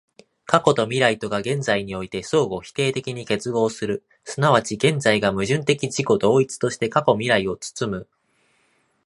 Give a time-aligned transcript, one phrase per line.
[0.47, 8.07] 過去と未来とが現在において相互否定的に結合する、即ち現在が矛盾的自己同一として過去未来を包む、